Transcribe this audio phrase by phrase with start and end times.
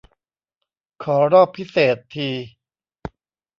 [1.03, 2.29] ขอรอบพิเศษ ที